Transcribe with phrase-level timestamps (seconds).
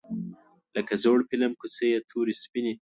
[0.75, 2.73] لکه زوړ فیلم کوڅې یې تورې سپینې